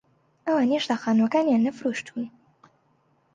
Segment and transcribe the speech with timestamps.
[0.45, 2.27] ئەوان هێشتا خانووەکانیان نەفرۆشتوون.